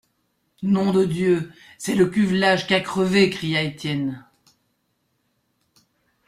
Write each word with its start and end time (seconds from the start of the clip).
Nom 0.63 0.93
de 0.93 1.05
Dieu! 1.05 1.51
c'est 1.77 1.93
le 1.93 2.07
cuvelage 2.07 2.65
qui 2.65 2.73
a 2.73 2.79
crevé, 2.79 3.29
cria 3.29 3.61
Étienne. 3.61 4.25